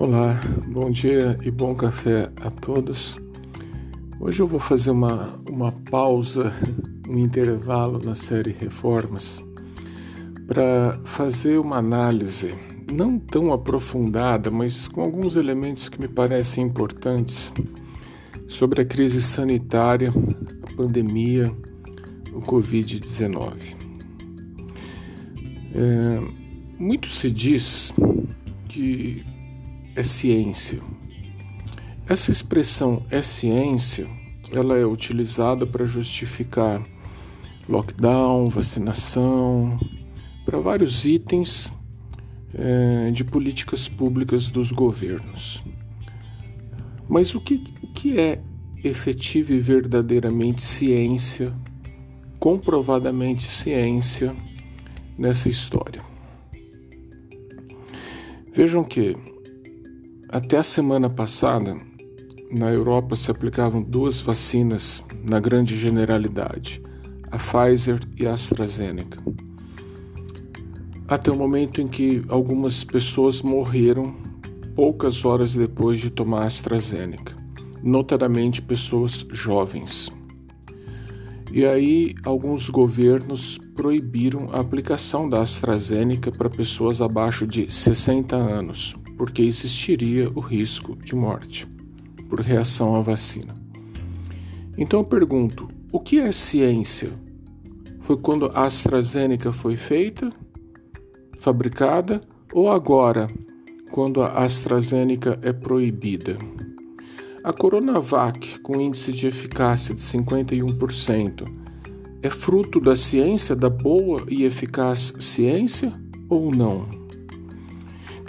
Olá, 0.00 0.40
bom 0.68 0.90
dia 0.90 1.38
e 1.42 1.50
bom 1.50 1.74
café 1.74 2.32
a 2.40 2.50
todos. 2.50 3.20
Hoje 4.18 4.40
eu 4.40 4.46
vou 4.46 4.58
fazer 4.58 4.92
uma, 4.92 5.38
uma 5.46 5.72
pausa, 5.72 6.54
um 7.06 7.18
intervalo 7.18 8.00
na 8.02 8.14
série 8.14 8.50
Reformas 8.50 9.44
para 10.46 10.98
fazer 11.04 11.58
uma 11.58 11.76
análise 11.76 12.54
não 12.90 13.18
tão 13.18 13.52
aprofundada, 13.52 14.50
mas 14.50 14.88
com 14.88 15.02
alguns 15.02 15.36
elementos 15.36 15.90
que 15.90 16.00
me 16.00 16.08
parecem 16.08 16.64
importantes 16.64 17.52
sobre 18.48 18.80
a 18.80 18.86
crise 18.86 19.20
sanitária, 19.20 20.14
a 20.62 20.76
pandemia, 20.76 21.54
o 22.32 22.40
Covid-19. 22.40 23.52
É, 25.74 26.22
muito 26.78 27.06
se 27.06 27.30
diz 27.30 27.92
que 28.66 29.28
é 29.94 30.02
ciência. 30.02 30.80
Essa 32.08 32.30
expressão 32.30 33.04
é 33.10 33.22
ciência, 33.22 34.08
ela 34.52 34.76
é 34.76 34.84
utilizada 34.84 35.66
para 35.66 35.86
justificar 35.86 36.82
lockdown, 37.68 38.48
vacinação, 38.48 39.78
para 40.44 40.58
vários 40.58 41.04
itens 41.04 41.72
é, 42.52 43.10
de 43.12 43.22
políticas 43.22 43.88
públicas 43.88 44.48
dos 44.48 44.72
governos. 44.72 45.62
Mas 47.08 47.34
o 47.34 47.40
que, 47.40 47.62
o 47.82 47.86
que 47.88 48.18
é 48.18 48.40
efetiva 48.82 49.52
e 49.52 49.58
verdadeiramente 49.58 50.62
ciência, 50.62 51.54
comprovadamente 52.38 53.42
ciência 53.42 54.34
nessa 55.16 55.48
história? 55.48 56.02
Vejam 58.52 58.82
que 58.82 59.16
até 60.32 60.58
a 60.58 60.62
semana 60.62 61.10
passada, 61.10 61.76
na 62.52 62.70
Europa 62.70 63.16
se 63.16 63.32
aplicavam 63.32 63.82
duas 63.82 64.20
vacinas 64.20 65.02
na 65.28 65.40
grande 65.40 65.76
generalidade, 65.76 66.80
a 67.32 67.36
Pfizer 67.36 67.98
e 68.16 68.26
a 68.28 68.32
AstraZeneca. 68.32 69.20
Até 71.08 71.32
o 71.32 71.36
momento 71.36 71.80
em 71.80 71.88
que 71.88 72.24
algumas 72.28 72.84
pessoas 72.84 73.42
morreram 73.42 74.14
poucas 74.76 75.24
horas 75.24 75.54
depois 75.54 75.98
de 75.98 76.10
tomar 76.10 76.42
a 76.42 76.46
AstraZeneca, 76.46 77.34
notadamente 77.82 78.62
pessoas 78.62 79.26
jovens. 79.32 80.12
E 81.52 81.66
aí, 81.66 82.14
alguns 82.22 82.70
governos 82.70 83.58
proibiram 83.74 84.48
a 84.52 84.60
aplicação 84.60 85.28
da 85.28 85.40
AstraZeneca 85.40 86.30
para 86.30 86.48
pessoas 86.48 87.00
abaixo 87.00 87.44
de 87.44 87.68
60 87.68 88.36
anos, 88.36 88.94
porque 89.20 89.42
existiria 89.42 90.30
o 90.34 90.40
risco 90.40 90.96
de 90.96 91.14
morte 91.14 91.68
por 92.30 92.40
reação 92.40 92.96
à 92.96 93.02
vacina. 93.02 93.54
Então 94.78 95.00
eu 95.00 95.04
pergunto: 95.04 95.68
o 95.92 96.00
que 96.00 96.18
é 96.18 96.32
ciência? 96.32 97.10
Foi 98.00 98.16
quando 98.16 98.46
a 98.54 98.64
AstraZeneca 98.64 99.52
foi 99.52 99.76
feita, 99.76 100.32
fabricada, 101.38 102.22
ou 102.50 102.72
agora, 102.72 103.26
quando 103.90 104.22
a 104.22 104.28
AstraZeneca 104.38 105.38
é 105.42 105.52
proibida? 105.52 106.38
A 107.44 107.52
Coronavac, 107.52 108.58
com 108.60 108.80
índice 108.80 109.12
de 109.12 109.26
eficácia 109.26 109.94
de 109.94 110.00
51%, 110.00 111.44
é 112.22 112.30
fruto 112.30 112.80
da 112.80 112.96
ciência, 112.96 113.54
da 113.54 113.68
boa 113.68 114.24
e 114.30 114.44
eficaz 114.44 115.12
ciência 115.18 115.92
ou 116.26 116.50
não? 116.50 116.99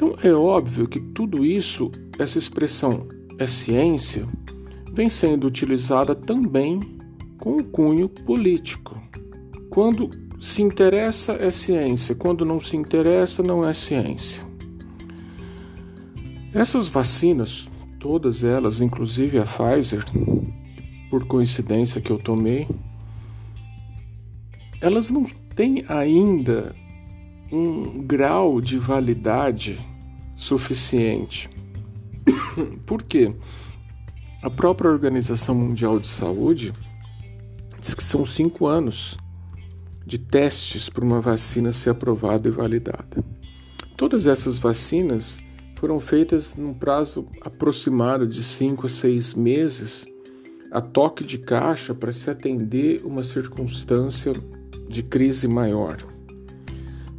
Então 0.01 0.15
é 0.23 0.33
óbvio 0.33 0.87
que 0.87 0.99
tudo 0.99 1.45
isso, 1.45 1.91
essa 2.17 2.39
expressão 2.39 3.07
é 3.37 3.45
ciência, 3.45 4.25
vem 4.91 5.07
sendo 5.09 5.45
utilizada 5.45 6.15
também 6.15 6.79
com 7.37 7.57
o 7.57 7.63
cunho 7.63 8.09
político. 8.09 8.99
Quando 9.69 10.09
se 10.39 10.63
interessa 10.63 11.33
é 11.33 11.51
ciência, 11.51 12.15
quando 12.15 12.43
não 12.43 12.59
se 12.59 12.75
interessa 12.75 13.43
não 13.43 13.63
é 13.63 13.73
ciência. 13.73 14.43
Essas 16.51 16.87
vacinas, 16.87 17.69
todas 17.99 18.43
elas, 18.43 18.81
inclusive 18.81 19.37
a 19.37 19.43
Pfizer, 19.43 20.03
por 21.11 21.27
coincidência 21.27 22.01
que 22.01 22.11
eu 22.11 22.17
tomei, 22.17 22.67
elas 24.81 25.11
não 25.11 25.27
têm 25.55 25.85
ainda 25.87 26.75
um 27.51 28.01
grau 28.01 28.59
de 28.59 28.79
validade 28.79 29.90
suficiente. 30.41 31.47
Por 32.83 33.03
quê? 33.03 33.35
A 34.41 34.49
própria 34.49 34.89
Organização 34.89 35.53
Mundial 35.53 35.99
de 35.99 36.07
Saúde 36.07 36.73
diz 37.79 37.93
que 37.93 38.03
são 38.03 38.25
cinco 38.25 38.65
anos 38.65 39.17
de 40.03 40.17
testes 40.17 40.89
para 40.89 41.05
uma 41.05 41.21
vacina 41.21 41.71
ser 41.71 41.91
aprovada 41.91 42.47
e 42.47 42.51
validada. 42.51 43.23
Todas 43.95 44.25
essas 44.25 44.57
vacinas 44.57 45.37
foram 45.75 45.99
feitas 45.99 46.55
num 46.55 46.73
prazo 46.73 47.23
aproximado 47.41 48.25
de 48.25 48.41
cinco 48.43 48.87
a 48.87 48.89
seis 48.89 49.35
meses, 49.35 50.07
a 50.71 50.81
toque 50.81 51.23
de 51.23 51.37
caixa 51.37 51.93
para 51.93 52.11
se 52.11 52.31
atender 52.31 53.05
uma 53.05 53.21
circunstância 53.21 54.33
de 54.89 55.03
crise 55.03 55.47
maior. 55.47 55.97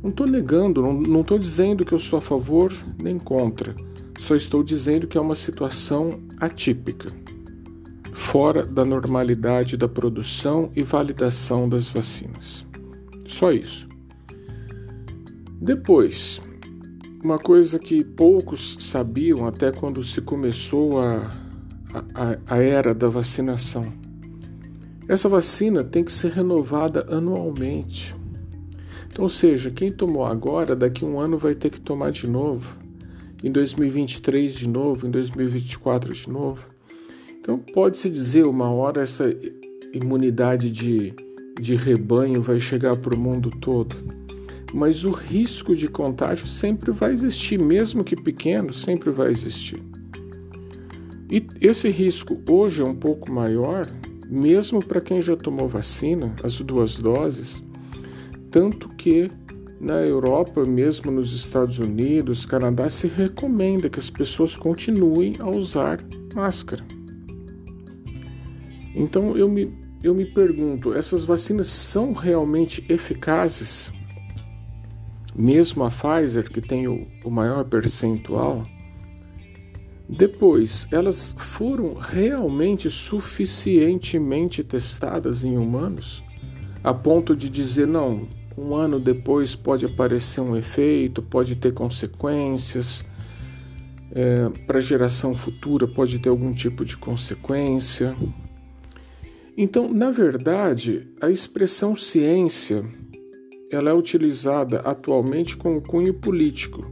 Não 0.03 0.11
estou 0.11 0.27
negando, 0.27 0.83
não 0.83 1.21
estou 1.21 1.39
dizendo 1.39 1.85
que 1.85 1.93
eu 1.93 1.99
sou 1.99 2.19
a 2.19 2.23
favor 2.23 2.73
nem 3.01 3.19
contra. 3.19 3.75
Só 4.19 4.35
estou 4.35 4.63
dizendo 4.63 5.07
que 5.07 5.17
é 5.17 5.21
uma 5.21 5.35
situação 5.35 6.21
atípica, 6.39 7.09
fora 8.13 8.67
da 8.67 8.85
normalidade 8.85 9.77
da 9.77 9.89
produção 9.89 10.71
e 10.75 10.83
validação 10.83 11.69
das 11.69 11.89
vacinas. 11.89 12.67
Só 13.27 13.53
isso. 13.53 13.89
Depois, 15.61 16.41
uma 17.23 17.39
coisa 17.39 17.79
que 17.79 18.03
poucos 18.03 18.77
sabiam 18.81 19.47
até 19.47 19.71
quando 19.71 20.03
se 20.03 20.21
começou 20.21 21.01
a, 21.01 21.31
a, 22.15 22.39
a 22.47 22.59
era 22.59 22.93
da 22.93 23.09
vacinação. 23.09 23.93
Essa 25.07 25.29
vacina 25.29 25.84
tem 25.84 26.03
que 26.03 26.13
ser 26.13 26.33
renovada 26.33 27.07
anualmente. 27.09 28.22
Ou 29.19 29.28
seja, 29.28 29.71
quem 29.71 29.93
tomou 29.93 30.25
agora, 30.25 30.75
daqui 30.75 31.05
a 31.05 31.09
um 31.09 31.21
ano 31.21 31.37
vai 31.37 31.55
ter 31.55 31.71
que 31.71 31.81
tomar 31.81 32.11
de 32.11 32.27
novo, 32.27 32.78
em 33.43 33.50
2023 33.50 34.55
de 34.55 34.69
novo, 34.69 35.06
em 35.06 35.11
2024 35.11 36.15
de 36.15 36.31
novo. 36.31 36.69
Então, 37.39 37.59
pode-se 37.59 38.09
dizer, 38.09 38.47
uma 38.47 38.71
hora 38.71 39.03
essa 39.03 39.25
imunidade 39.93 40.71
de, 40.71 41.12
de 41.61 41.75
rebanho 41.75 42.41
vai 42.41 42.59
chegar 42.59 42.97
para 42.97 43.15
o 43.15 43.19
mundo 43.19 43.51
todo. 43.51 43.95
Mas 44.72 45.05
o 45.05 45.11
risco 45.11 45.77
de 45.77 45.89
contágio 45.89 46.47
sempre 46.47 46.91
vai 46.91 47.12
existir, 47.12 47.59
mesmo 47.59 48.03
que 48.03 48.17
pequeno, 48.17 48.72
sempre 48.72 49.11
vai 49.11 49.31
existir. 49.31 49.83
E 51.31 51.47
esse 51.61 51.91
risco 51.91 52.41
hoje 52.49 52.81
é 52.81 52.84
um 52.84 52.95
pouco 52.95 53.31
maior, 53.31 53.87
mesmo 54.27 54.83
para 54.83 55.01
quem 55.01 55.21
já 55.21 55.37
tomou 55.37 55.69
vacina, 55.69 56.34
as 56.43 56.59
duas 56.61 56.97
doses 56.97 57.62
tanto 58.53 58.91
que 58.91 59.31
na 59.81 59.95
Europa, 59.95 60.65
mesmo 60.65 61.11
nos 61.11 61.35
Estados 61.35 61.79
Unidos, 61.79 62.47
Canadá, 62.47 62.89
se 62.89 63.09
recomenda 63.09 63.89
que 63.89 63.99
as 63.99 64.11
pessoas 64.11 64.55
continuem 64.57 65.35
a 65.41 65.49
usar 65.49 65.99
máscara. 66.35 66.85
Então 68.95 69.37
eu 69.37 69.49
me, 69.49 69.75
eu 70.05 70.15
me 70.15 70.27
pergunto: 70.27 70.93
essas 70.93 71.25
vacinas 71.25 71.67
são 71.67 72.13
realmente 72.13 72.85
eficazes? 72.89 73.91
Mesmo 75.34 75.83
a 75.83 75.91
Pfizer, 75.91 76.48
que 76.48 76.60
tem 76.60 76.87
o, 76.87 77.09
o 77.25 77.31
maior 77.31 77.65
percentual? 77.65 78.66
Depois, 80.07 80.87
elas 80.93 81.34
foram 81.39 81.95
realmente 81.95 82.91
suficientemente 82.91 84.63
testadas 84.63 85.43
em 85.43 85.57
humanos 85.57 86.22
a 86.84 86.93
ponto 86.93 87.34
de 87.37 87.48
dizer: 87.48 87.87
não, 87.87 88.28
um 88.57 88.75
ano 88.75 89.01
depois 89.01 89.54
pode 89.54 89.87
aparecer 89.87 90.41
um 90.41 90.57
efeito, 90.57 91.22
pode 91.22 91.57
ter 91.57 91.72
consequências. 91.72 93.04
É, 94.15 94.51
para 94.66 94.78
a 94.78 94.83
geração 94.83 95.34
futura 95.34 95.89
pode 95.89 96.19
ter 96.19 96.28
algum 96.28 96.53
tipo 96.53 96.84
de 96.84 96.97
consequência. 96.97 98.15
Então, 99.57 99.93
na 99.93 100.10
verdade, 100.10 101.09
a 101.21 101.31
expressão 101.31 101.97
ciência 101.97 102.84
ela 103.71 103.91
é 103.91 103.95
utilizada 103.95 104.81
atualmente 104.81 105.57
com 105.57 105.77
o 105.77 105.81
cunho 105.81 106.13
político. 106.13 106.91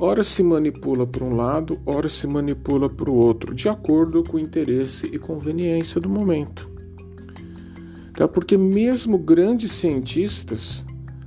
Ora 0.00 0.22
se 0.22 0.42
manipula 0.42 1.06
para 1.06 1.24
um 1.24 1.34
lado, 1.34 1.80
ora 1.84 2.08
se 2.08 2.26
manipula 2.26 2.88
para 2.88 3.10
o 3.10 3.14
outro, 3.14 3.54
de 3.54 3.68
acordo 3.68 4.22
com 4.22 4.36
o 4.36 4.40
interesse 4.40 5.06
e 5.06 5.18
conveniência 5.18 6.00
do 6.00 6.08
momento. 6.08 6.70
Tá? 8.14 8.28
Porque 8.28 8.56
mesmo 8.56 9.18
grandes 9.18 9.72
cientistas 9.72 10.84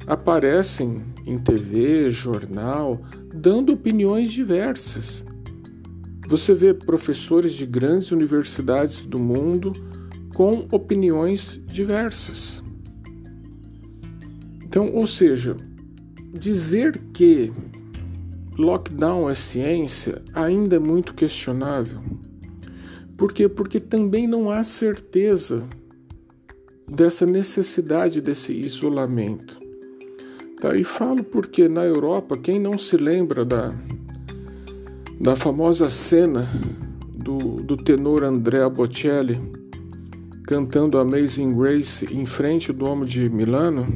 aparecem 0.07 1.03
em 1.25 1.38
TV, 1.38 2.09
jornal, 2.12 3.01
dando 3.33 3.74
opiniões 3.74 4.31
diversas. 4.31 5.25
Você 6.27 6.53
vê 6.53 6.74
professores 6.74 7.53
de 7.53 7.65
grandes 7.65 8.12
universidades 8.12 9.06
do 9.06 9.19
mundo 9.19 9.74
com 10.33 10.68
opiniões 10.71 11.59
diversas. 11.68 12.63
Então, 14.63 14.94
ou 14.94 15.06
seja, 15.06 15.57
dizer 16.33 16.98
que 17.13 17.51
lockdown 18.57 19.30
é 19.30 19.36
ciência 19.36 20.21
ainda 20.33 20.77
é 20.77 20.80
muito 20.80 21.13
questionável. 21.13 22.00
Por 23.18 23.33
quê? 23.33 23.50
Porque 23.50 23.80
também 23.80 24.27
não 24.27 24.50
há 24.50 24.63
certeza 24.63 25.68
dessa 26.88 27.25
necessidade 27.25 28.21
desse 28.21 28.53
isolamento. 28.53 29.61
Tá? 30.62 30.75
E 30.75 30.84
falo 30.84 31.24
porque 31.24 31.68
na 31.68 31.84
Europa, 31.84 32.38
quem 32.38 32.60
não 32.60 32.78
se 32.78 32.96
lembra 32.96 33.44
da, 33.44 33.74
da 35.19 35.36
famosa 35.36 35.90
cena 35.90 36.48
do, 37.16 37.63
do 37.63 37.75
tenor 37.75 38.24
Andrea 38.24 38.69
Bocelli 38.69 39.42
cantando 40.46 41.00
Amazing 41.00 41.56
Grace 41.58 42.06
em 42.13 42.28
frente 42.28 42.72
do 42.72 42.86
Domo 42.86 43.06
de 43.06 43.28
Milano 43.28 43.88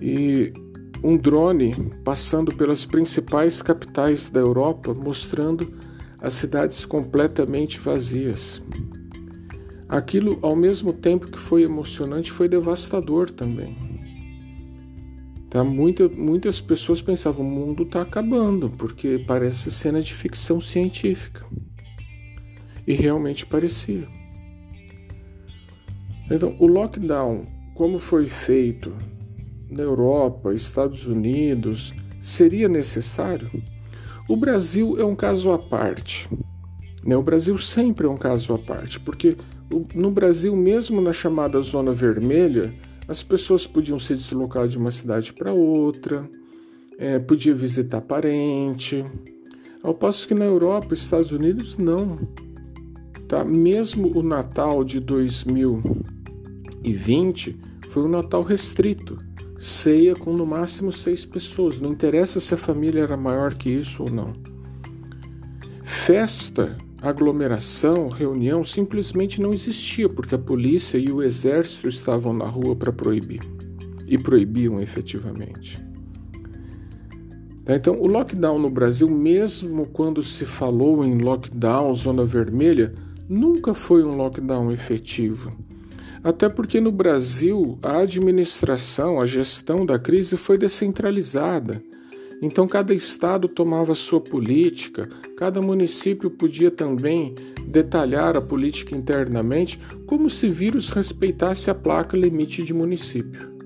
e 0.00 0.52
um 1.02 1.16
drone 1.16 1.90
passando 2.04 2.54
pelas 2.54 2.84
principais 2.84 3.60
capitais 3.60 4.30
da 4.30 4.38
Europa 4.38 4.94
mostrando 4.94 5.74
as 6.20 6.34
cidades 6.34 6.84
completamente 6.84 7.80
vazias. 7.80 8.62
Aquilo, 9.88 10.38
ao 10.40 10.54
mesmo 10.54 10.92
tempo 10.92 11.28
que 11.28 11.38
foi 11.38 11.62
emocionante, 11.62 12.30
foi 12.30 12.48
devastador 12.48 13.28
também. 13.28 13.87
Tá? 15.50 15.64
Muita, 15.64 16.08
muitas 16.08 16.60
pessoas 16.60 17.00
pensavam 17.00 17.46
o 17.46 17.50
mundo 17.50 17.84
está 17.84 18.02
acabando, 18.02 18.68
porque 18.70 19.24
parece 19.26 19.70
cena 19.70 20.00
de 20.02 20.14
ficção 20.14 20.60
científica. 20.60 21.44
E 22.86 22.94
realmente 22.94 23.46
parecia. 23.46 24.06
Então, 26.30 26.54
o 26.58 26.66
lockdown, 26.66 27.46
como 27.74 27.98
foi 27.98 28.26
feito 28.26 28.94
na 29.70 29.82
Europa, 29.82 30.52
Estados 30.52 31.06
Unidos, 31.06 31.94
seria 32.20 32.68
necessário? 32.68 33.50
O 34.28 34.36
Brasil 34.36 34.96
é 34.98 35.04
um 35.04 35.16
caso 35.16 35.50
à 35.50 35.58
parte. 35.58 36.28
Né? 37.04 37.16
O 37.16 37.22
Brasil 37.22 37.56
sempre 37.56 38.06
é 38.06 38.10
um 38.10 38.16
caso 38.16 38.52
à 38.52 38.58
parte, 38.58 39.00
porque 39.00 39.36
no 39.94 40.10
Brasil, 40.10 40.54
mesmo 40.54 41.00
na 41.00 41.12
chamada 41.12 41.60
zona 41.62 41.92
vermelha, 41.92 42.74
as 43.08 43.22
pessoas 43.22 43.66
podiam 43.66 43.98
se 43.98 44.14
deslocar 44.14 44.68
de 44.68 44.76
uma 44.76 44.90
cidade 44.90 45.32
para 45.32 45.50
outra, 45.52 46.28
é, 46.98 47.18
podia 47.18 47.54
visitar 47.54 48.02
parente, 48.02 49.02
ao 49.82 49.94
passo 49.94 50.28
que 50.28 50.34
na 50.34 50.44
Europa, 50.44 50.92
Estados 50.92 51.32
Unidos, 51.32 51.78
não. 51.78 52.18
Tá? 53.26 53.42
Mesmo 53.44 54.14
o 54.16 54.22
Natal 54.22 54.84
de 54.84 55.00
2020 55.00 57.58
foi 57.88 58.02
um 58.02 58.08
Natal 58.08 58.42
restrito, 58.42 59.16
ceia 59.56 60.14
com 60.14 60.34
no 60.34 60.44
máximo 60.44 60.92
seis 60.92 61.24
pessoas, 61.24 61.80
não 61.80 61.92
interessa 61.92 62.38
se 62.38 62.52
a 62.52 62.58
família 62.58 63.00
era 63.00 63.16
maior 63.16 63.54
que 63.54 63.70
isso 63.70 64.02
ou 64.02 64.10
não. 64.10 64.34
Festa 65.82 66.76
aglomeração, 67.00 68.08
reunião 68.08 68.64
simplesmente 68.64 69.40
não 69.40 69.52
existia, 69.52 70.08
porque 70.08 70.34
a 70.34 70.38
polícia 70.38 70.98
e 70.98 71.10
o 71.10 71.22
exército 71.22 71.88
estavam 71.88 72.32
na 72.32 72.46
rua 72.46 72.74
para 72.74 72.92
proibir 72.92 73.40
e 74.06 74.18
proibiam 74.18 74.80
efetivamente. 74.80 75.78
Tá, 77.64 77.76
então, 77.76 78.00
o 78.00 78.06
lockdown 78.06 78.58
no 78.58 78.70
Brasil, 78.70 79.08
mesmo 79.08 79.86
quando 79.86 80.22
se 80.22 80.46
falou 80.46 81.04
em 81.04 81.18
lockdown, 81.18 81.94
zona 81.94 82.24
vermelha, 82.24 82.94
nunca 83.28 83.74
foi 83.74 84.02
um 84.02 84.16
lockdown 84.16 84.72
efetivo. 84.72 85.52
Até 86.24 86.48
porque 86.48 86.80
no 86.80 86.90
Brasil 86.90 87.78
a 87.82 87.98
administração, 87.98 89.20
a 89.20 89.26
gestão 89.26 89.86
da 89.86 89.98
crise 89.98 90.36
foi 90.36 90.58
descentralizada. 90.58 91.82
Então, 92.40 92.68
cada 92.68 92.94
estado 92.94 93.48
tomava 93.48 93.94
sua 93.94 94.20
política, 94.20 95.08
cada 95.36 95.60
município 95.60 96.30
podia 96.30 96.70
também 96.70 97.34
detalhar 97.66 98.36
a 98.36 98.40
política 98.40 98.96
internamente, 98.96 99.80
como 100.06 100.30
se 100.30 100.48
vírus 100.48 100.90
respeitasse 100.90 101.70
a 101.70 101.74
placa 101.74 102.16
limite 102.16 102.62
de 102.62 102.72
município. 102.72 103.58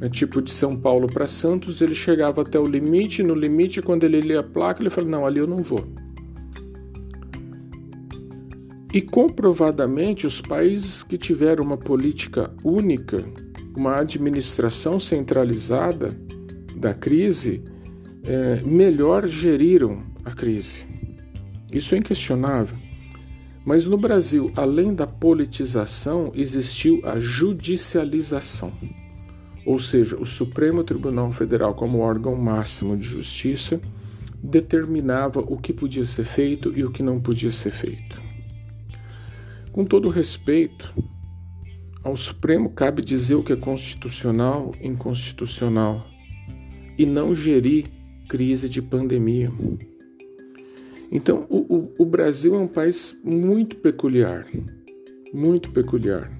É 0.00 0.08
tipo 0.08 0.42
de 0.42 0.50
São 0.50 0.76
Paulo 0.76 1.06
para 1.06 1.26
Santos, 1.26 1.80
ele 1.80 1.94
chegava 1.94 2.42
até 2.42 2.58
o 2.58 2.66
limite, 2.66 3.22
no 3.22 3.34
limite, 3.34 3.80
quando 3.80 4.04
ele 4.04 4.20
lia 4.20 4.40
a 4.40 4.42
placa, 4.42 4.82
ele 4.82 4.90
falou: 4.90 5.08
Não, 5.08 5.24
ali 5.24 5.38
eu 5.38 5.46
não 5.46 5.62
vou. 5.62 5.86
E 8.92 9.00
comprovadamente, 9.00 10.26
os 10.26 10.40
países 10.40 11.02
que 11.02 11.16
tiveram 11.16 11.64
uma 11.64 11.78
política 11.78 12.52
única, 12.62 13.24
uma 13.74 14.00
administração 14.00 15.00
centralizada 15.00 16.14
da 16.76 16.92
crise, 16.92 17.62
é, 18.24 18.62
melhor 18.62 19.26
geriram 19.26 20.02
a 20.24 20.32
crise. 20.32 20.86
Isso 21.72 21.94
é 21.94 21.98
inquestionável. 21.98 22.76
Mas 23.64 23.86
no 23.86 23.96
Brasil, 23.96 24.52
além 24.56 24.92
da 24.92 25.06
politização, 25.06 26.32
existiu 26.34 27.00
a 27.04 27.18
judicialização. 27.18 28.72
Ou 29.64 29.78
seja, 29.78 30.16
o 30.16 30.26
Supremo 30.26 30.82
Tribunal 30.82 31.30
Federal, 31.32 31.74
como 31.74 32.00
órgão 32.00 32.34
máximo 32.34 32.96
de 32.96 33.04
justiça, 33.04 33.80
determinava 34.42 35.38
o 35.38 35.56
que 35.56 35.72
podia 35.72 36.04
ser 36.04 36.24
feito 36.24 36.72
e 36.76 36.84
o 36.84 36.90
que 36.90 37.02
não 37.02 37.20
podia 37.20 37.50
ser 37.50 37.70
feito. 37.70 38.20
Com 39.70 39.84
todo 39.84 40.08
respeito, 40.08 40.92
ao 42.02 42.16
Supremo 42.16 42.70
cabe 42.70 43.00
dizer 43.00 43.36
o 43.36 43.44
que 43.44 43.52
é 43.52 43.56
constitucional 43.56 44.72
e 44.80 44.88
inconstitucional 44.88 46.04
e 46.98 47.06
não 47.06 47.32
gerir 47.32 47.86
crise 48.32 48.66
de 48.66 48.80
pandemia. 48.80 49.52
Então, 51.10 51.44
o, 51.50 51.58
o, 51.58 51.92
o 51.98 52.06
Brasil 52.06 52.54
é 52.54 52.56
um 52.56 52.66
país 52.66 53.14
muito 53.22 53.76
peculiar, 53.76 54.46
muito 55.34 55.70
peculiar. 55.70 56.32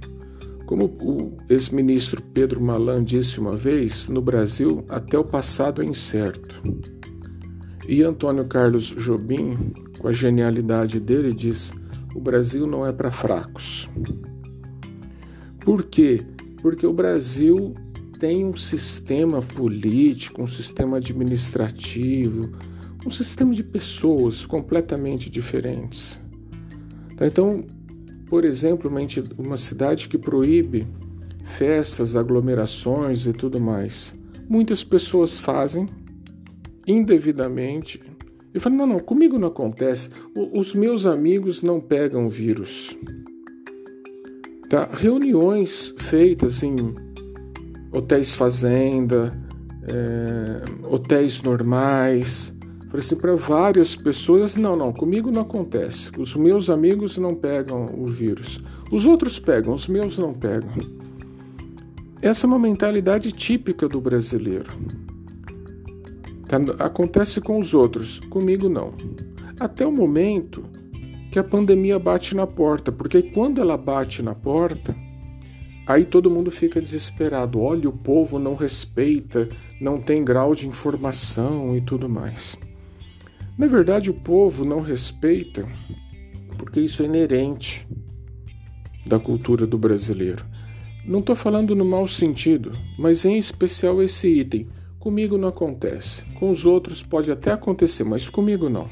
Como 0.64 0.86
o 0.86 1.36
ex-ministro 1.50 2.22
Pedro 2.22 2.62
Malan 2.62 3.04
disse 3.04 3.38
uma 3.38 3.54
vez, 3.54 4.08
no 4.08 4.22
Brasil 4.22 4.82
até 4.88 5.18
o 5.18 5.24
passado 5.24 5.82
é 5.82 5.84
incerto. 5.84 6.62
E 7.86 8.02
Antônio 8.02 8.46
Carlos 8.46 8.86
Jobim, 8.86 9.74
com 9.98 10.08
a 10.08 10.14
genialidade 10.14 10.98
dele, 10.98 11.34
diz: 11.34 11.74
o 12.14 12.20
Brasil 12.22 12.66
não 12.66 12.86
é 12.86 12.92
para 12.92 13.10
fracos. 13.10 13.90
Por 15.60 15.84
quê? 15.84 16.22
Porque 16.62 16.86
o 16.86 16.92
Brasil 16.94 17.74
tem 18.22 18.44
um 18.44 18.54
sistema 18.54 19.42
político, 19.42 20.42
um 20.42 20.46
sistema 20.46 20.98
administrativo, 20.98 22.52
um 23.04 23.10
sistema 23.10 23.52
de 23.52 23.64
pessoas 23.64 24.46
completamente 24.46 25.28
diferentes. 25.28 26.20
Tá? 27.16 27.26
Então, 27.26 27.66
por 28.28 28.44
exemplo, 28.44 28.88
uma, 28.88 29.00
uma 29.36 29.56
cidade 29.56 30.08
que 30.08 30.16
proíbe 30.16 30.86
festas, 31.42 32.14
aglomerações 32.14 33.26
e 33.26 33.32
tudo 33.32 33.60
mais, 33.60 34.14
muitas 34.48 34.84
pessoas 34.84 35.36
fazem 35.36 35.88
indevidamente 36.86 38.00
e 38.54 38.60
falam: 38.60 38.78
não, 38.78 38.86
não, 38.86 38.98
comigo 39.00 39.36
não 39.36 39.48
acontece, 39.48 40.10
os 40.54 40.76
meus 40.76 41.06
amigos 41.06 41.60
não 41.60 41.80
pegam 41.80 42.28
vírus. 42.28 42.96
Tá? 44.68 44.88
Reuniões 44.92 45.92
feitas 45.98 46.62
em 46.62 46.76
hotéis 47.92 48.34
fazenda, 48.34 49.38
é, 49.84 50.62
hotéis 50.88 51.42
normais. 51.42 52.54
Falei 52.86 52.98
assim 52.98 53.16
para 53.16 53.36
várias 53.36 53.94
pessoas: 53.94 54.56
não, 54.56 54.76
não, 54.76 54.92
comigo 54.92 55.30
não 55.30 55.42
acontece. 55.42 56.10
Os 56.18 56.34
meus 56.34 56.70
amigos 56.70 57.18
não 57.18 57.34
pegam 57.34 57.86
o 57.96 58.06
vírus. 58.06 58.62
Os 58.90 59.06
outros 59.06 59.38
pegam, 59.38 59.72
os 59.74 59.86
meus 59.88 60.18
não 60.18 60.32
pegam. 60.32 60.72
Essa 62.20 62.46
é 62.46 62.48
uma 62.48 62.58
mentalidade 62.58 63.32
típica 63.32 63.88
do 63.88 64.00
brasileiro. 64.00 64.70
Tá, 66.46 66.58
acontece 66.84 67.40
com 67.40 67.58
os 67.58 67.74
outros, 67.74 68.20
comigo 68.20 68.68
não. 68.68 68.94
Até 69.58 69.86
o 69.86 69.92
momento 69.92 70.64
que 71.32 71.38
a 71.38 71.44
pandemia 71.44 71.98
bate 71.98 72.36
na 72.36 72.46
porta, 72.46 72.92
porque 72.92 73.22
quando 73.22 73.60
ela 73.60 73.76
bate 73.78 74.22
na 74.22 74.34
porta, 74.34 74.94
Aí 75.86 76.04
todo 76.04 76.30
mundo 76.30 76.50
fica 76.50 76.80
desesperado. 76.80 77.60
Olha, 77.60 77.88
o 77.88 77.92
povo 77.92 78.38
não 78.38 78.54
respeita, 78.54 79.48
não 79.80 80.00
tem 80.00 80.24
grau 80.24 80.54
de 80.54 80.68
informação 80.68 81.76
e 81.76 81.80
tudo 81.80 82.08
mais. 82.08 82.56
Na 83.58 83.66
verdade, 83.66 84.10
o 84.10 84.14
povo 84.14 84.64
não 84.64 84.80
respeita 84.80 85.68
porque 86.56 86.80
isso 86.80 87.02
é 87.02 87.06
inerente 87.06 87.86
da 89.04 89.18
cultura 89.18 89.66
do 89.66 89.76
brasileiro. 89.76 90.44
Não 91.04 91.18
estou 91.18 91.34
falando 91.34 91.74
no 91.74 91.84
mau 91.84 92.06
sentido, 92.06 92.72
mas 92.96 93.24
em 93.24 93.36
especial 93.36 94.00
esse 94.00 94.28
item. 94.28 94.68
Comigo 95.00 95.36
não 95.36 95.48
acontece. 95.48 96.22
Com 96.38 96.48
os 96.48 96.64
outros 96.64 97.02
pode 97.02 97.30
até 97.32 97.50
acontecer, 97.50 98.04
mas 98.04 98.30
comigo 98.30 98.68
não. 98.68 98.88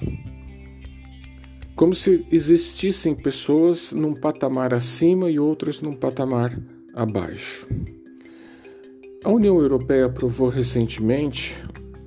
como 1.76 1.94
se 1.94 2.26
existissem 2.30 3.14
pessoas 3.14 3.92
num 3.92 4.12
patamar 4.12 4.74
acima 4.74 5.30
e 5.30 5.38
outras 5.38 5.80
num 5.80 5.92
patamar 5.92 6.60
abaixo. 6.94 7.66
A 9.24 9.30
União 9.30 9.60
Europeia 9.60 10.06
aprovou 10.06 10.48
recentemente 10.48 11.56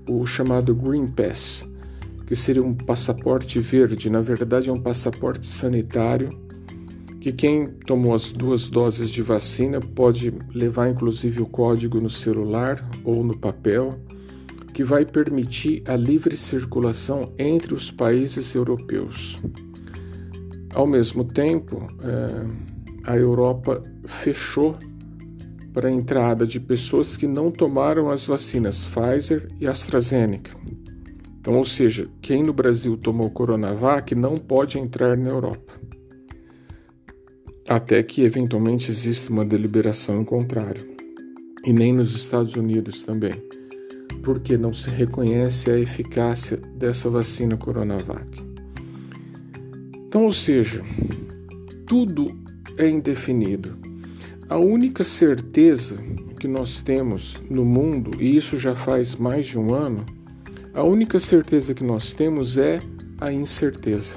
o 0.09 0.25
chamado 0.25 0.73
Green 0.73 1.07
Pass, 1.07 1.67
que 2.25 2.35
seria 2.35 2.63
um 2.63 2.73
passaporte 2.73 3.59
verde, 3.59 4.09
na 4.09 4.21
verdade 4.21 4.69
é 4.69 4.73
um 4.73 4.81
passaporte 4.81 5.45
sanitário, 5.45 6.29
que 7.21 7.31
quem 7.31 7.67
tomou 7.67 8.13
as 8.13 8.31
duas 8.31 8.69
doses 8.69 9.09
de 9.09 9.21
vacina 9.21 9.79
pode 9.79 10.33
levar 10.53 10.89
inclusive 10.89 11.41
o 11.41 11.45
código 11.45 12.01
no 12.01 12.09
celular 12.09 12.83
ou 13.05 13.23
no 13.23 13.37
papel, 13.37 13.97
que 14.73 14.83
vai 14.83 15.05
permitir 15.05 15.83
a 15.87 15.95
livre 15.95 16.35
circulação 16.35 17.31
entre 17.37 17.73
os 17.73 17.91
países 17.91 18.55
europeus. 18.55 19.39
Ao 20.73 20.87
mesmo 20.87 21.23
tempo, 21.23 21.87
é, 22.01 22.72
a 23.05 23.17
Europa 23.17 23.83
fechou 24.05 24.77
para 25.73 25.89
a 25.89 25.91
entrada 25.91 26.45
de 26.45 26.59
pessoas 26.59 27.17
que 27.17 27.27
não 27.27 27.51
tomaram 27.51 28.09
as 28.09 28.25
vacinas 28.25 28.85
Pfizer 28.85 29.49
e 29.59 29.67
AstraZeneca. 29.67 30.51
Então, 31.39 31.55
ou 31.55 31.65
seja, 31.65 32.07
quem 32.21 32.43
no 32.43 32.53
Brasil 32.53 32.95
tomou 32.95 33.29
Coronavac 33.29 34.15
não 34.15 34.37
pode 34.37 34.79
entrar 34.79 35.17
na 35.17 35.29
Europa. 35.29 35.73
Até 37.67 38.01
que 38.03 38.21
eventualmente 38.21 38.91
exista 38.91 39.31
uma 39.31 39.43
deliberação 39.43 40.21
em 40.21 40.25
contrário. 40.25 40.93
E 41.65 41.73
nem 41.73 41.91
nos 41.91 42.13
Estados 42.13 42.55
Unidos 42.55 43.03
também, 43.03 43.33
porque 44.21 44.57
não 44.57 44.73
se 44.73 44.89
reconhece 44.89 45.71
a 45.71 45.79
eficácia 45.79 46.57
dessa 46.75 47.09
vacina 47.09 47.57
Coronavac. 47.57 48.41
Então, 50.07 50.25
ou 50.25 50.31
seja, 50.31 50.83
tudo 51.85 52.42
é 52.77 52.89
indefinido. 52.89 53.77
A 54.49 54.57
única 54.57 55.03
certeza 55.03 55.97
que 56.39 56.47
nós 56.47 56.81
temos 56.81 57.41
no 57.49 57.63
mundo, 57.63 58.21
e 58.21 58.35
isso 58.35 58.57
já 58.57 58.75
faz 58.75 59.15
mais 59.15 59.45
de 59.45 59.57
um 59.57 59.73
ano, 59.73 60.05
a 60.73 60.83
única 60.83 61.19
certeza 61.19 61.73
que 61.73 61.83
nós 61.83 62.13
temos 62.13 62.57
é 62.57 62.79
a 63.19 63.31
incerteza. 63.31 64.15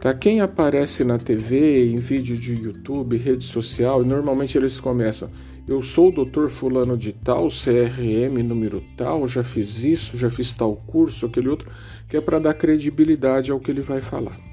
Tá? 0.00 0.14
Quem 0.14 0.40
aparece 0.40 1.04
na 1.04 1.18
TV, 1.18 1.86
em 1.86 1.98
vídeo 1.98 2.36
de 2.36 2.54
YouTube, 2.54 3.16
rede 3.16 3.44
social, 3.44 4.04
normalmente 4.04 4.56
eles 4.56 4.80
começam: 4.80 5.28
Eu 5.68 5.82
sou 5.82 6.08
o 6.08 6.12
doutor 6.12 6.50
Fulano 6.50 6.96
de 6.96 7.12
Tal, 7.12 7.48
CRM 7.48 8.42
número 8.42 8.82
tal, 8.96 9.28
já 9.28 9.44
fiz 9.44 9.84
isso, 9.84 10.16
já 10.16 10.30
fiz 10.30 10.52
tal 10.52 10.74
curso, 10.74 11.26
aquele 11.26 11.48
outro, 11.48 11.70
que 12.08 12.16
é 12.16 12.20
para 12.20 12.38
dar 12.38 12.54
credibilidade 12.54 13.52
ao 13.52 13.60
que 13.60 13.70
ele 13.70 13.82
vai 13.82 14.00
falar. 14.00 14.51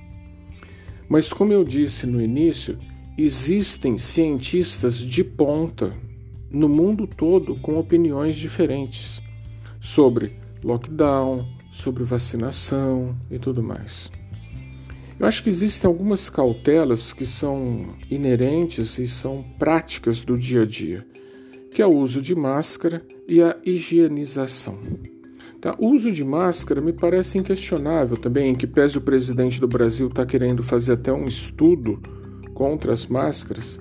Mas, 1.09 1.33
como 1.33 1.51
eu 1.51 1.63
disse 1.63 2.05
no 2.05 2.21
início, 2.21 2.77
Existem 3.21 3.97
cientistas 3.97 4.99
de 4.99 5.25
ponta 5.25 5.93
no 6.49 6.69
mundo 6.69 7.05
todo 7.05 7.53
com 7.57 7.77
opiniões 7.77 8.37
diferentes 8.37 9.21
sobre 9.81 10.39
lockdown, 10.63 11.45
sobre 11.69 12.05
vacinação 12.05 13.13
e 13.29 13.37
tudo 13.37 13.61
mais. 13.61 14.09
Eu 15.19 15.27
acho 15.27 15.43
que 15.43 15.49
existem 15.49 15.85
algumas 15.85 16.29
cautelas 16.29 17.11
que 17.11 17.25
são 17.25 17.93
inerentes 18.09 18.97
e 18.97 19.05
são 19.05 19.43
práticas 19.59 20.23
do 20.23 20.37
dia 20.37 20.61
a 20.61 20.65
dia, 20.65 21.05
que 21.73 21.81
é 21.81 21.85
o 21.85 21.97
uso 21.97 22.21
de 22.21 22.33
máscara 22.33 23.05
e 23.27 23.41
a 23.41 23.57
higienização. 23.65 24.79
Tá? 25.61 25.75
O 25.77 25.89
uso 25.89 26.11
de 26.11 26.23
máscara 26.23 26.79
me 26.79 26.93
parece 26.93 27.37
inquestionável 27.37 28.15
também, 28.15 28.51
em 28.51 28.55
que 28.55 28.65
pese 28.65 28.97
o 28.97 29.01
presidente 29.01 29.59
do 29.59 29.67
Brasil 29.67 30.07
está 30.07 30.25
querendo 30.25 30.63
fazer 30.63 30.93
até 30.93 31.11
um 31.11 31.25
estudo 31.25 31.99
contra 32.53 32.93
as 32.93 33.07
máscaras, 33.07 33.79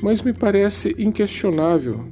mas 0.00 0.22
me 0.22 0.32
parece 0.32 0.94
inquestionável 0.98 2.04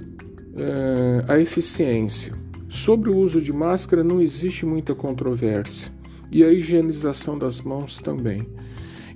é, 0.57 1.25
a 1.29 1.39
eficiência. 1.39 2.35
Sobre 2.69 3.11
o 3.11 3.17
uso 3.17 3.41
de 3.41 3.53
máscara 3.53 4.03
não 4.03 4.21
existe 4.21 4.67
muita 4.67 4.95
controvérsia 4.95 5.93
e 6.33 6.43
a 6.43 6.53
higienização 6.53 7.39
das 7.39 7.61
mãos 7.61 8.01
também. 8.01 8.47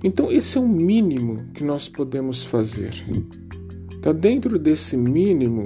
Então, 0.03 0.31
esse 0.31 0.57
é 0.57 0.61
o 0.61 0.67
mínimo 0.67 1.45
que 1.53 1.63
nós 1.63 1.87
podemos 1.89 2.43
fazer. 2.43 2.89
Tá 4.01 4.11
dentro 4.11 4.57
desse 4.57 4.97
mínimo, 4.97 5.65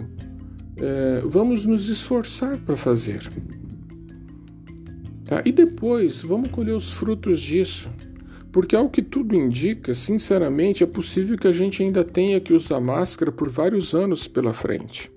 é, 0.77 1.21
vamos 1.25 1.65
nos 1.65 1.87
esforçar 1.87 2.57
para 2.57 2.75
fazer. 2.75 3.29
Tá? 5.25 5.41
E 5.45 5.51
depois, 5.51 6.21
vamos 6.21 6.49
colher 6.49 6.75
os 6.75 6.91
frutos 6.91 7.39
disso. 7.39 7.89
Porque, 8.51 8.75
ao 8.75 8.89
que 8.89 9.01
tudo 9.01 9.35
indica, 9.35 9.93
sinceramente, 9.93 10.83
é 10.83 10.87
possível 10.87 11.37
que 11.37 11.47
a 11.47 11.51
gente 11.51 11.83
ainda 11.83 12.03
tenha 12.03 12.39
que 12.39 12.53
usar 12.53 12.79
máscara 12.79 13.31
por 13.31 13.49
vários 13.49 13.93
anos 13.93 14.27
pela 14.27 14.53
frente. 14.53 15.11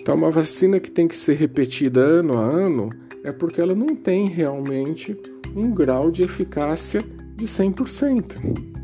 Então, 0.00 0.14
uma 0.14 0.30
vacina 0.30 0.78
que 0.78 0.90
tem 0.90 1.08
que 1.08 1.18
ser 1.18 1.34
repetida 1.34 2.00
ano 2.00 2.38
a 2.38 2.42
ano 2.42 2.90
é 3.24 3.32
porque 3.32 3.60
ela 3.60 3.74
não 3.74 3.96
tem 3.96 4.28
realmente 4.28 5.16
um 5.56 5.72
grau 5.72 6.10
de 6.10 6.22
eficácia 6.22 7.04
de 7.34 7.46
100%. 7.46 8.78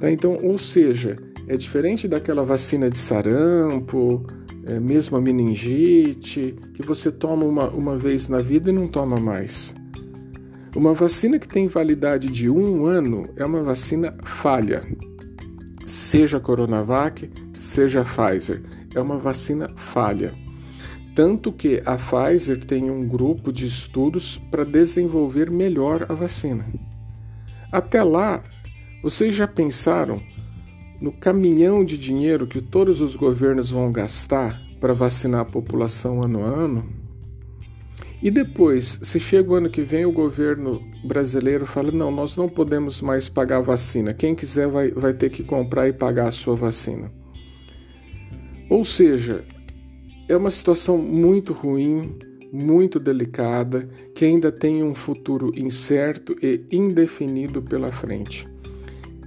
Tá? 0.00 0.10
Então, 0.10 0.38
ou 0.42 0.56
seja, 0.58 1.18
é 1.46 1.56
diferente 1.56 2.08
daquela 2.08 2.44
vacina 2.44 2.90
de 2.90 2.98
sarampo, 2.98 4.26
é, 4.68 4.78
mesmo 4.78 5.16
a 5.16 5.20
meningite, 5.20 6.54
que 6.74 6.82
você 6.82 7.10
toma 7.10 7.44
uma, 7.44 7.68
uma 7.70 7.96
vez 7.96 8.28
na 8.28 8.40
vida 8.40 8.68
e 8.68 8.72
não 8.72 8.86
toma 8.86 9.18
mais. 9.18 9.74
Uma 10.76 10.92
vacina 10.92 11.38
que 11.38 11.48
tem 11.48 11.66
validade 11.66 12.28
de 12.28 12.50
um 12.50 12.84
ano 12.84 13.24
é 13.36 13.44
uma 13.44 13.62
vacina 13.62 14.14
falha. 14.22 14.82
Seja 15.86 16.38
Coronavac, 16.38 17.30
seja 17.54 18.04
Pfizer, 18.04 18.60
é 18.94 19.00
uma 19.00 19.16
vacina 19.16 19.68
falha. 19.74 20.34
Tanto 21.14 21.50
que 21.50 21.82
a 21.86 21.96
Pfizer 21.96 22.62
tem 22.62 22.90
um 22.90 23.08
grupo 23.08 23.50
de 23.50 23.66
estudos 23.66 24.36
para 24.50 24.64
desenvolver 24.64 25.50
melhor 25.50 26.04
a 26.10 26.14
vacina. 26.14 26.66
Até 27.72 28.02
lá, 28.02 28.44
vocês 29.02 29.34
já 29.34 29.48
pensaram 29.48 30.22
no 31.00 31.12
caminhão 31.12 31.84
de 31.84 31.96
dinheiro 31.96 32.46
que 32.46 32.60
todos 32.60 33.00
os 33.00 33.14
governos 33.14 33.70
vão 33.70 33.92
gastar 33.92 34.60
para 34.80 34.92
vacinar 34.92 35.40
a 35.40 35.44
população 35.44 36.22
ano 36.22 36.42
a 36.42 36.46
ano? 36.46 36.98
E 38.20 38.30
depois, 38.32 38.98
se 39.02 39.20
chega 39.20 39.50
o 39.50 39.54
ano 39.54 39.70
que 39.70 39.82
vem, 39.82 40.04
o 40.04 40.10
governo 40.10 40.82
brasileiro 41.04 41.64
fala: 41.64 41.92
não, 41.92 42.10
nós 42.10 42.36
não 42.36 42.48
podemos 42.48 43.00
mais 43.00 43.28
pagar 43.28 43.60
vacina. 43.60 44.12
Quem 44.12 44.34
quiser 44.34 44.66
vai, 44.66 44.90
vai 44.90 45.14
ter 45.14 45.30
que 45.30 45.44
comprar 45.44 45.86
e 45.88 45.92
pagar 45.92 46.26
a 46.26 46.32
sua 46.32 46.56
vacina. 46.56 47.12
Ou 48.68 48.84
seja, 48.84 49.44
é 50.28 50.36
uma 50.36 50.50
situação 50.50 50.98
muito 50.98 51.52
ruim, 51.52 52.18
muito 52.52 52.98
delicada, 52.98 53.88
que 54.14 54.24
ainda 54.24 54.50
tem 54.50 54.82
um 54.82 54.94
futuro 54.94 55.52
incerto 55.56 56.36
e 56.42 56.64
indefinido 56.72 57.62
pela 57.62 57.92
frente. 57.92 58.48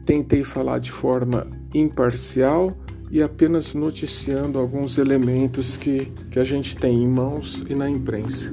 Tentei 0.06 0.44
falar 0.44 0.80
de 0.80 0.92
forma 0.92 1.61
imparcial 1.74 2.76
e 3.12 3.22
apenas 3.22 3.74
noticiando 3.74 4.58
alguns 4.58 4.98
elementos 4.98 5.76
que, 5.76 6.06
que 6.30 6.40
a 6.40 6.44
gente 6.44 6.76
tem 6.78 7.04
em 7.04 7.08
mãos 7.08 7.64
e 7.70 7.76
na 7.76 7.90
imprensa. 7.90 8.52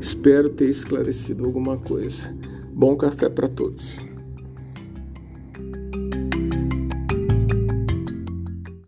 Espero 0.00 0.48
ter 0.48 0.68
esclarecido 0.68 1.44
alguma 1.44 1.76
coisa. 1.76 2.34
Bom 2.72 2.96
café 2.96 3.28
para 3.28 3.48
todos. 3.48 4.07